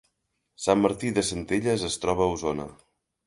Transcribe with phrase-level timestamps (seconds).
[0.63, 2.69] Sant Martí de Centelles es troba a Osona